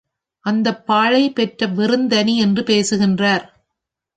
அந்தப் 0.45 0.85
பாழைப் 0.87 1.35
பெற்ற 1.35 1.67
வெறுந்தனி 1.67 2.35
என்று 2.35 2.63
பேசுகின்றார். 2.63 3.45